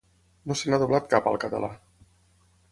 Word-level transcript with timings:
No 0.51 0.55
se 0.61 0.71
n'ha 0.73 0.79
doblat 0.85 1.11
cap 1.13 1.29
al 1.33 1.39
català. 1.45 1.71